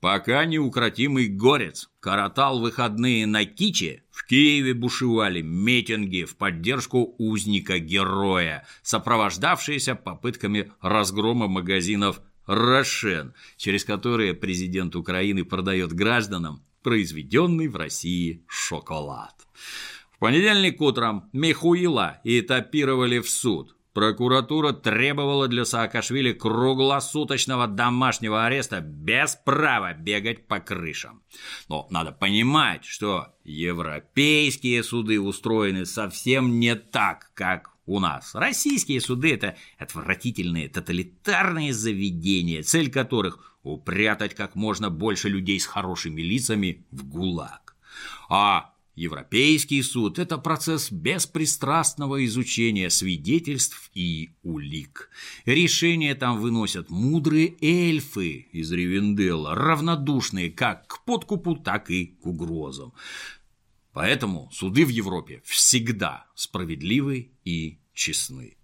Пока 0.00 0.44
неукротимый 0.44 1.28
горец 1.28 1.90
коротал 2.00 2.60
выходные 2.60 3.24
на 3.26 3.44
Киче, 3.44 4.02
в 4.10 4.26
Киеве 4.26 4.74
бушевали 4.74 5.42
митинги 5.42 6.24
в 6.24 6.36
поддержку 6.36 7.14
узника-героя, 7.18 8.66
сопровождавшиеся 8.82 9.94
попытками 9.94 10.72
разгрома 10.80 11.46
магазинов 11.46 12.20
«Рошен», 12.46 13.34
через 13.56 13.84
которые 13.84 14.34
президент 14.34 14.96
Украины 14.96 15.44
продает 15.44 15.92
гражданам 15.92 16.64
произведенный 16.82 17.68
в 17.68 17.76
России 17.76 18.44
шоколад. 18.48 19.34
В 20.10 20.18
понедельник 20.18 20.80
утром 20.80 21.30
Михуила 21.32 22.20
этапировали 22.24 23.20
в 23.20 23.30
суд. 23.30 23.77
Прокуратура 23.92 24.72
требовала 24.72 25.48
для 25.48 25.64
Саакашвили 25.64 26.32
круглосуточного 26.32 27.66
домашнего 27.66 28.44
ареста 28.44 28.80
без 28.80 29.36
права 29.36 29.94
бегать 29.94 30.46
по 30.46 30.60
крышам. 30.60 31.22
Но 31.68 31.86
надо 31.90 32.12
понимать, 32.12 32.84
что 32.84 33.34
европейские 33.44 34.82
суды 34.82 35.20
устроены 35.20 35.86
совсем 35.86 36.60
не 36.60 36.74
так, 36.76 37.30
как 37.34 37.72
у 37.86 38.00
нас. 38.00 38.34
Российские 38.34 39.00
суды– 39.00 39.32
это 39.34 39.56
отвратительные 39.78 40.68
тоталитарные 40.68 41.72
заведения, 41.72 42.62
цель 42.62 42.90
которых– 42.90 43.56
упрятать 43.62 44.34
как 44.34 44.54
можно 44.54 44.90
больше 44.90 45.28
людей 45.28 45.58
с 45.58 45.66
хорошими 45.66 46.22
лицами 46.22 46.86
в 46.90 47.04
ГУЛАГ. 47.08 47.76
А 48.28 48.74
Европейский 48.98 49.80
суд– 49.82 50.18
это 50.20 50.38
процесс 50.38 50.90
беспристрастного 50.90 52.24
изучения 52.26 52.90
свидетельств 52.90 53.90
и 53.94 54.30
улик. 54.42 55.08
Решения 55.44 56.16
там 56.16 56.40
выносят 56.40 56.90
мудрые 56.90 57.56
эльфы 57.60 58.48
из 58.52 58.72
Ривенделла, 58.72 59.54
равнодушные 59.54 60.50
как 60.50 60.88
к 60.88 61.04
подкупу, 61.04 61.54
так 61.54 61.90
и 61.90 62.06
к 62.06 62.26
угрозам. 62.26 62.92
Поэтому 63.92 64.50
суды 64.52 64.84
в 64.84 64.88
Европе 64.88 65.42
всегда 65.44 66.26
справедливы 66.34 67.30
и 67.44 67.78
честны. 67.94 68.56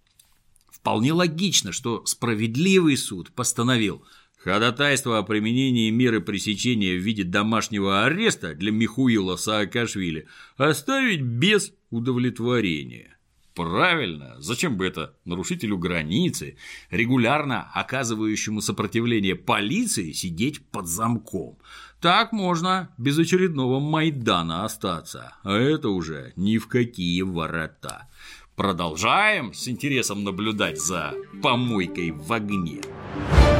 Вполне 0.69 1.13
логично, 1.13 1.71
что 1.71 2.05
справедливый 2.05 2.97
суд 2.97 3.31
постановил– 3.31 4.03
Ходатайство 4.45 5.17
о 5.17 5.23
применении 5.23 5.89
меры 5.89 6.21
пресечения 6.21 6.95
в 6.95 7.01
виде 7.01 7.23
домашнего 7.23 8.05
ареста 8.05 8.53
для 8.53 8.71
Михуила 8.71 9.37
Саакашвили 9.37 10.27
оставить 10.55 11.21
без 11.21 11.73
удовлетворения. 11.89 13.17
Правильно, 13.55 14.35
зачем 14.37 14.77
бы 14.77 14.85
это 14.85 15.15
нарушителю 15.25 15.79
границы, 15.79 16.57
регулярно 16.91 17.71
оказывающему 17.73 18.61
сопротивление 18.61 19.33
полиции, 19.33 20.11
сидеть 20.11 20.63
под 20.67 20.85
замком? 20.85 21.57
Так 21.99 22.31
можно 22.31 22.93
без 22.99 23.17
очередного 23.17 23.79
Майдана 23.79 24.63
остаться, 24.63 25.33
а 25.41 25.57
это 25.57 25.89
уже 25.89 26.33
ни 26.35 26.59
в 26.59 26.67
какие 26.67 27.23
ворота. 27.23 28.09
Продолжаем 28.55 29.55
с 29.55 29.67
интересом 29.67 30.23
наблюдать 30.23 30.79
за 30.79 31.15
помойкой 31.41 32.11
в 32.11 32.31
огне. 32.31 32.81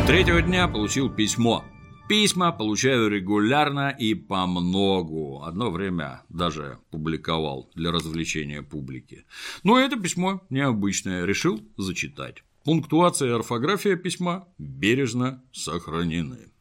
Третьего 0.08 0.40
дня 0.40 0.68
получил 0.68 1.10
письмо. 1.10 1.66
Письма 2.08 2.52
получаю 2.52 3.10
регулярно 3.10 3.90
и 3.90 4.14
по 4.14 4.46
многу. 4.46 5.42
Одно 5.42 5.72
время 5.72 6.22
даже 6.30 6.78
публиковал 6.92 7.72
для 7.74 7.92
развлечения 7.92 8.62
публики. 8.62 9.26
Но 9.64 9.80
это 9.80 10.00
письмо 10.00 10.44
необычное, 10.52 11.26
решил 11.26 11.60
зачитать. 11.76 12.44
Пунктуация 12.64 13.30
и 13.30 13.34
орфография 13.34 13.96
письма 13.96 14.48
бережно 14.60 15.44
сохранены. 15.52 16.52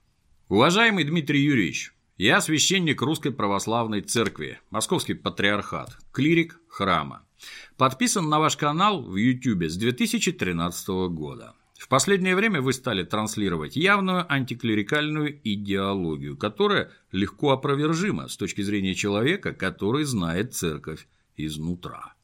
Уважаемый 0.49 1.05
Дмитрий 1.05 1.43
Юрьевич, 1.43 1.93
я 2.17 2.41
священник 2.41 3.03
Русской 3.03 3.31
Православной 3.31 4.01
Церкви, 4.01 4.59
Московский 4.71 5.13
Патриархат, 5.13 5.99
клирик 6.13 6.59
храма. 6.67 7.27
Подписан 7.77 8.27
на 8.31 8.39
ваш 8.39 8.57
канал 8.57 9.03
в 9.03 9.17
YouTube 9.17 9.65
с 9.65 9.77
2013 9.77 10.89
года. 11.11 11.55
В 11.85 11.89
последнее 11.89 12.35
время 12.35 12.63
вы 12.63 12.73
стали 12.73 13.05
транслировать 13.05 13.77
явную 13.77 14.25
антиклерикальную 14.33 15.39
идеологию, 15.45 16.35
которая 16.35 16.91
легко 17.13 17.51
опровержима 17.51 18.29
с 18.29 18.39
точки 18.39 18.63
зрения 18.63 18.95
человека, 18.95 19.53
который 19.53 20.05
знает 20.05 20.55
церковь 20.55 21.07
изнутра. 21.37 22.15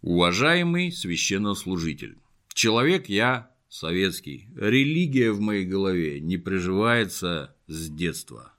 Уважаемый 0.00 0.90
священнослужитель, 0.90 2.18
человек 2.54 3.08
я 3.08 3.52
советский, 3.68 4.48
религия 4.56 5.30
в 5.30 5.38
моей 5.38 5.64
голове 5.64 6.18
не 6.18 6.36
приживается 6.36 7.54
с 7.68 7.88
детства. 7.88 8.52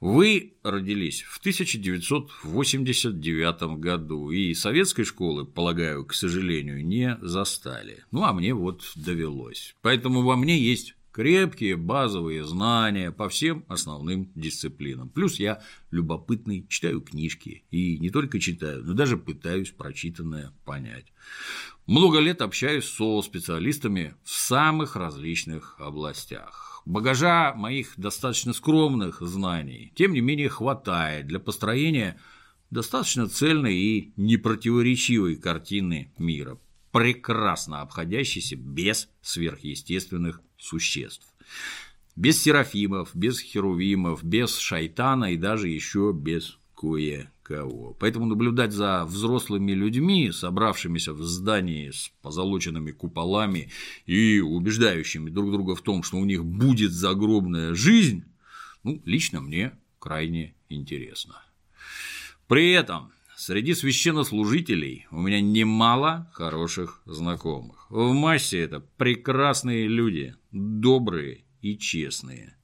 Вы 0.00 0.54
родились 0.62 1.22
в 1.22 1.38
1989 1.38 3.78
году 3.78 4.30
и 4.30 4.54
советской 4.54 5.04
школы, 5.04 5.46
полагаю, 5.46 6.04
к 6.04 6.12
сожалению, 6.12 6.84
не 6.84 7.16
застали. 7.22 8.04
Ну, 8.10 8.24
а 8.24 8.34
мне 8.34 8.52
вот 8.52 8.92
довелось. 8.94 9.74
Поэтому 9.80 10.20
во 10.22 10.36
мне 10.36 10.58
есть 10.58 10.96
крепкие 11.16 11.76
базовые 11.76 12.44
знания 12.44 13.10
по 13.10 13.30
всем 13.30 13.64
основным 13.68 14.30
дисциплинам. 14.34 15.08
Плюс 15.08 15.40
я 15.40 15.62
любопытный, 15.90 16.66
читаю 16.68 17.00
книжки. 17.00 17.64
И 17.70 17.98
не 17.98 18.10
только 18.10 18.38
читаю, 18.38 18.84
но 18.84 18.92
даже 18.92 19.16
пытаюсь 19.16 19.70
прочитанное 19.70 20.52
понять. 20.66 21.06
Много 21.86 22.18
лет 22.18 22.42
общаюсь 22.42 22.84
со 22.84 23.22
специалистами 23.22 24.14
в 24.24 24.30
самых 24.30 24.94
различных 24.94 25.76
областях. 25.78 26.75
Багажа 26.86 27.52
моих 27.52 27.94
достаточно 27.96 28.52
скромных 28.52 29.20
знаний, 29.20 29.92
тем 29.96 30.12
не 30.12 30.20
менее, 30.20 30.48
хватает 30.48 31.26
для 31.26 31.40
построения 31.40 32.16
достаточно 32.70 33.28
цельной 33.28 33.74
и 33.74 34.12
непротиворечивой 34.16 35.34
картины 35.34 36.12
мира, 36.16 36.58
прекрасно 36.92 37.80
обходящейся 37.80 38.54
без 38.54 39.08
сверхъестественных 39.20 40.40
существ. 40.58 41.26
Без 42.14 42.40
серафимов, 42.40 43.10
без 43.14 43.40
херувимов, 43.40 44.22
без 44.22 44.56
шайтана 44.56 45.32
и 45.32 45.36
даже 45.36 45.68
еще 45.68 46.12
без 46.14 46.56
кое 46.76 47.32
кого. 47.42 47.96
Поэтому 47.98 48.26
наблюдать 48.26 48.72
за 48.72 49.04
взрослыми 49.04 49.72
людьми, 49.72 50.30
собравшимися 50.32 51.12
в 51.12 51.22
здании 51.22 51.90
с 51.90 52.12
позолоченными 52.22 52.92
куполами 52.92 53.70
и 54.04 54.40
убеждающими 54.40 55.30
друг 55.30 55.52
друга 55.52 55.74
в 55.74 55.82
том, 55.82 56.02
что 56.02 56.18
у 56.18 56.24
них 56.24 56.44
будет 56.44 56.92
загробная 56.92 57.74
жизнь, 57.74 58.24
ну, 58.84 59.00
лично 59.04 59.40
мне 59.40 59.72
крайне 59.98 60.54
интересно. 60.68 61.42
При 62.46 62.70
этом 62.70 63.10
среди 63.36 63.74
священнослужителей 63.74 65.06
у 65.10 65.20
меня 65.20 65.40
немало 65.40 66.30
хороших 66.32 67.00
знакомых. 67.06 67.90
В 67.90 68.12
массе 68.12 68.60
это 68.60 68.80
прекрасные 68.96 69.88
люди, 69.88 70.34
добрые 70.52 71.44
и 71.62 71.78
честные. 71.78 72.56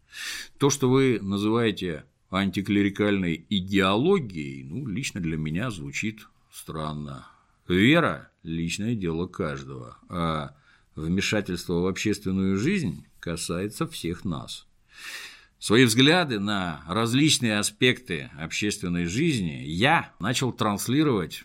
То, 0.59 0.70
что 0.70 0.90
вы 0.90 1.18
называете 1.20 2.05
антиклерикальной 2.37 3.45
идеологией, 3.49 4.64
ну, 4.64 4.87
лично 4.87 5.21
для 5.21 5.37
меня 5.37 5.71
звучит 5.71 6.29
странно. 6.51 7.27
Вера– 7.68 8.31
личное 8.42 8.95
дело 8.95 9.27
каждого, 9.27 9.99
а 10.09 10.55
вмешательство 10.95 11.75
в 11.75 11.87
общественную 11.87 12.57
жизнь 12.57 13.05
касается 13.21 13.87
всех 13.87 14.25
нас. 14.25 14.66
Свои 15.59 15.85
взгляды 15.85 16.40
на 16.40 16.83
различные 16.88 17.59
аспекты 17.59 18.31
общественной 18.37 19.07
жизни 19.07 19.62
я 19.64 20.12
начал 20.18 20.53
транслировать 20.53 21.45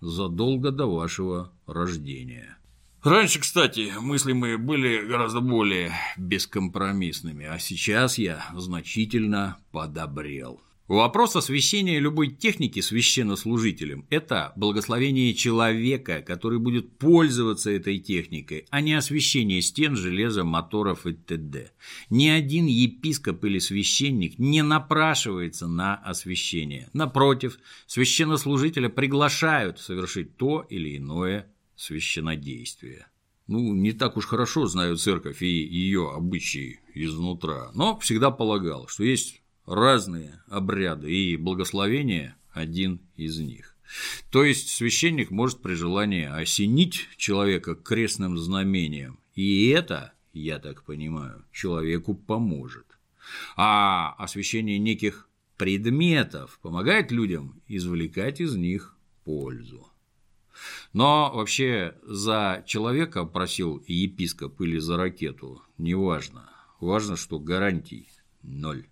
задолго 0.00 0.70
до 0.70 0.86
вашего 0.86 1.52
рождения. 1.66 2.56
Раньше, 3.06 3.38
кстати, 3.38 3.92
мысли 4.00 4.32
мои 4.32 4.56
были 4.56 5.06
гораздо 5.06 5.40
более 5.40 5.92
бескомпромиссными, 6.16 7.46
а 7.46 7.60
сейчас 7.60 8.18
я 8.18 8.44
значительно 8.56 9.58
подобрел. 9.70 10.60
Вопрос 10.88 11.36
освящения 11.36 12.00
любой 12.00 12.32
техники 12.32 12.80
священнослужителем– 12.80 14.06
это 14.10 14.52
благословение 14.56 15.34
человека, 15.34 16.20
который 16.20 16.58
будет 16.58 16.98
пользоваться 16.98 17.70
этой 17.70 18.00
техникой, 18.00 18.66
а 18.70 18.80
не 18.80 18.94
освящение 18.94 19.62
стен, 19.62 19.94
железа, 19.94 20.42
моторов 20.42 21.06
и 21.06 21.12
т.д. 21.12 21.70
Ни 22.10 22.26
один 22.26 22.66
епископ 22.66 23.44
или 23.44 23.60
священник 23.60 24.36
не 24.40 24.64
напрашивается 24.64 25.68
на 25.68 25.94
освящение. 25.94 26.88
Напротив, 26.92 27.60
священнослужителя 27.86 28.88
приглашают 28.88 29.78
совершить 29.78 30.36
то 30.36 30.66
или 30.68 30.96
иное 30.96 31.46
священнодействие. 31.76 33.06
Ну, 33.46 33.74
не 33.74 33.92
так 33.92 34.16
уж 34.16 34.26
хорошо 34.26 34.66
знаю 34.66 34.96
церковь 34.96 35.42
и 35.42 35.46
ее 35.46 36.10
обычаи 36.12 36.80
изнутра, 36.94 37.70
но 37.74 37.98
всегда 37.98 38.30
полагал, 38.30 38.88
что 38.88 39.04
есть 39.04 39.40
разные 39.66 40.42
обряды, 40.48 41.12
и 41.12 41.36
благословение– 41.36 42.34
один 42.52 43.00
из 43.16 43.38
них. 43.38 43.76
То 44.30 44.42
есть 44.42 44.70
священник 44.70 45.30
может 45.30 45.62
при 45.62 45.74
желании 45.74 46.24
осенить 46.24 47.06
человека 47.16 47.74
крестным 47.74 48.36
знамением, 48.38 49.18
и 49.34 49.68
это, 49.68 50.12
я 50.32 50.58
так 50.58 50.82
понимаю, 50.82 51.44
человеку 51.52 52.14
поможет. 52.14 52.86
А 53.56 54.14
освящение 54.18 54.78
неких 54.78 55.28
предметов 55.56 56.58
помогает 56.62 57.12
людям 57.12 57.60
извлекать 57.68 58.40
из 58.40 58.56
них 58.56 58.96
пользу. 59.24 59.86
Но 60.92 61.30
вообще 61.34 61.94
за 62.04 62.64
человека 62.66 63.24
просил 63.24 63.82
епископ 63.86 64.60
или 64.60 64.78
за 64.78 64.96
ракету, 64.96 65.62
неважно. 65.78 66.50
Важно, 66.80 67.16
что 67.16 67.38
гарантий 67.38 68.08
ноль. 68.42 68.86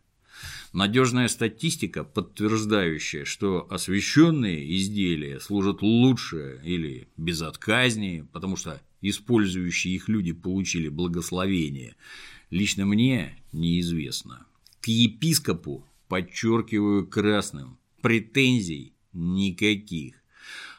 Надежная 0.72 1.29
статистика, 1.29 2.03
подтверждающая, 2.03 3.24
что 3.24 3.66
освещенные 3.70 4.77
изделия 4.77 5.38
служат 5.38 5.83
лучше 5.83 6.61
или 6.64 7.09
безотказнее, 7.16 8.24
потому 8.33 8.57
что 8.57 8.83
использующие 9.00 9.94
их 9.94 10.09
люди 10.09 10.33
получили 10.33 10.88
благословение, 10.88 11.94
лично 12.50 12.87
мне 12.87 13.38
неизвестно. 13.53 14.46
К 14.81 14.88
епископу, 14.88 15.87
подчеркиваю 16.09 17.07
красным, 17.07 17.79
претензий 18.03 18.94
никаких. 19.12 20.24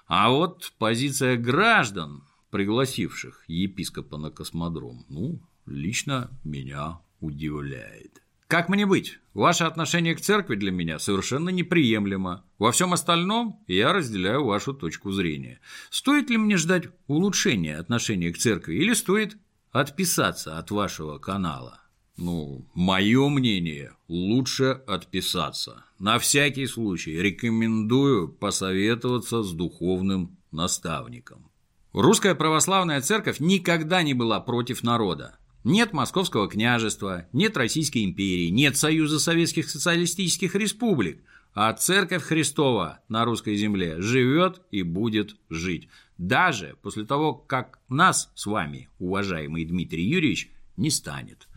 А 0.07 0.29
вот 0.29 0.73
позиция 0.77 1.35
граждан, 1.37 2.23
пригласивших 2.51 3.43
епископа 3.47 4.17
на 4.17 4.29
космодром, 4.29 5.05
ну, 5.09 5.41
лично 5.65 6.29
меня 6.43 6.99
удивляет. 7.21 8.21
Как 8.47 8.69
мне 8.69 8.85
быть? 8.85 9.19
Ваше 9.33 9.63
отношение 9.63 10.13
к 10.13 10.21
церкви 10.21 10.55
для 10.55 10.71
меня 10.71 10.99
совершенно 10.99 11.49
неприемлемо. 11.49 12.45
Во 12.59 12.71
всем 12.71 12.93
остальном 12.93 13.63
я 13.65 13.91
разделяю 13.91 14.45
вашу 14.45 14.73
точку 14.73 15.11
зрения. 15.11 15.59
Стоит 15.89 16.29
ли 16.29 16.37
мне 16.37 16.57
ждать 16.57 16.89
улучшения 17.07 17.77
отношения 17.77 18.31
к 18.31 18.37
церкви 18.37 18.75
или 18.75 18.93
стоит 18.93 19.37
отписаться 19.71 20.59
от 20.59 20.69
вашего 20.69 21.17
канала? 21.17 21.81
Ну, 22.17 22.65
мое 22.73 23.27
мнение, 23.27 23.91
лучше 24.07 24.81
отписаться. 24.87 25.83
На 25.99 26.17
всякий 26.17 26.65
случай 26.65 27.11
рекомендую 27.17 28.29
посоветоваться 28.29 29.43
с 29.43 29.51
духовным 29.51 30.37
наставником. 30.51 31.51
Русская 31.91 32.33
православная 32.35 33.01
церковь 33.01 33.39
никогда 33.39 34.01
не 34.01 34.13
была 34.13 34.39
против 34.39 34.81
народа. 34.83 35.37
Нет 35.65 35.91
Московского 35.93 36.47
княжества, 36.47 37.27
нет 37.33 37.57
Российской 37.57 38.05
империи, 38.05 38.49
нет 38.49 38.77
Союза 38.77 39.19
Советских 39.19 39.69
Социалистических 39.69 40.55
Республик, 40.55 41.21
а 41.53 41.73
Церковь 41.73 42.23
Христова 42.23 42.99
на 43.09 43.25
русской 43.25 43.55
земле 43.55 43.99
живет 44.01 44.61
и 44.71 44.83
будет 44.83 45.35
жить. 45.49 45.89
Даже 46.17 46.77
после 46.81 47.05
того, 47.05 47.33
как 47.33 47.79
нас 47.89 48.31
с 48.35 48.45
вами, 48.45 48.89
уважаемый 48.99 49.65
Дмитрий 49.65 50.03
Юрьевич, 50.03 50.51
не 50.77 50.89
станет. 50.89 51.47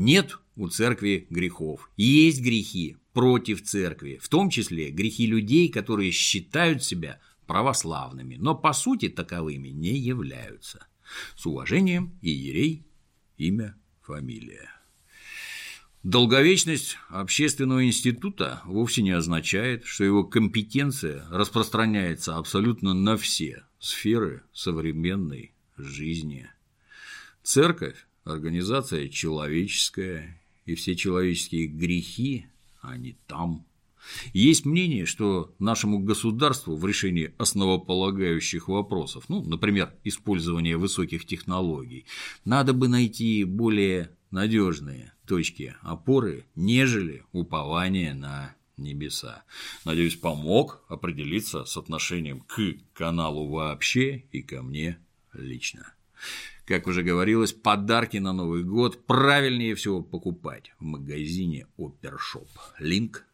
Нет 0.00 0.38
у 0.56 0.66
церкви 0.68 1.26
грехов. 1.28 1.90
Есть 1.98 2.40
грехи 2.40 2.96
против 3.12 3.62
церкви, 3.62 4.18
в 4.18 4.30
том 4.30 4.48
числе 4.48 4.90
грехи 4.90 5.26
людей, 5.26 5.68
которые 5.68 6.10
считают 6.10 6.82
себя 6.82 7.20
православными, 7.46 8.36
но 8.36 8.54
по 8.54 8.72
сути 8.72 9.10
таковыми 9.10 9.68
не 9.68 9.98
являются. 9.98 10.86
С 11.36 11.44
уважением, 11.44 12.18
Иерей 12.22 12.86
имя, 13.36 13.76
фамилия. 14.00 14.70
Долговечность 16.02 16.96
общественного 17.10 17.84
института 17.84 18.62
вовсе 18.64 19.02
не 19.02 19.10
означает, 19.10 19.84
что 19.84 20.02
его 20.02 20.24
компетенция 20.24 21.26
распространяется 21.28 22.38
абсолютно 22.38 22.94
на 22.94 23.18
все 23.18 23.64
сферы 23.78 24.44
современной 24.54 25.52
жизни. 25.76 26.48
Церковь– 27.42 28.06
организация 28.24 29.08
человеческая, 29.08 30.40
и 30.66 30.74
все 30.74 30.94
человеческие 30.94 31.66
грехи, 31.66 32.46
они 32.82 33.16
там– 33.26 33.64
есть 34.32 34.64
мнение, 34.64 35.06
что 35.06 35.54
нашему 35.58 35.98
государству 35.98 36.76
в 36.76 36.86
решении 36.86 37.34
основополагающих 37.38 38.68
вопросов, 38.68 39.24
ну, 39.28 39.42
например, 39.42 39.92
использования 40.04 40.76
высоких 40.76 41.26
технологий, 41.26 42.06
надо 42.44 42.72
бы 42.72 42.88
найти 42.88 43.44
более 43.44 44.10
надежные 44.30 45.12
точки 45.26 45.76
опоры, 45.82 46.46
нежели 46.54 47.24
упование 47.32 48.14
на 48.14 48.54
небеса. 48.76 49.42
Надеюсь, 49.84 50.16
помог 50.16 50.82
определиться 50.88 51.64
с 51.64 51.76
отношением 51.76 52.40
к 52.40 52.76
каналу 52.94 53.48
вообще 53.48 54.24
и 54.32 54.42
ко 54.42 54.62
мне 54.62 54.98
лично. 55.32 55.92
Как 56.70 56.86
уже 56.86 57.02
говорилось, 57.02 57.52
подарки 57.52 58.18
на 58.18 58.32
Новый 58.32 58.62
год 58.62 59.04
правильнее 59.04 59.74
всего 59.74 60.04
покупать 60.04 60.72
в 60.78 60.84
магазине 60.84 61.66
Опершоп. 61.76 62.46
Линк 62.78 63.26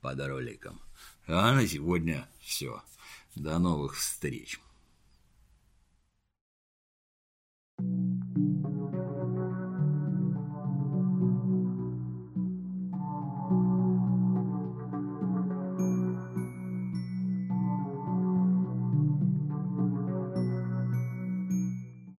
под 0.00 0.18
роликом. 0.20 0.80
А 1.26 1.52
на 1.52 1.66
сегодня 1.66 2.26
все. 2.40 2.80
До 3.34 3.58
новых 3.58 3.94
встреч. 3.94 4.58
thank 7.78 8.92
you 8.92 8.97